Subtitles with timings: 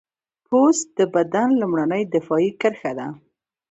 [0.47, 3.07] پوست د بدن لومړنۍ دفاعي کرښه ده.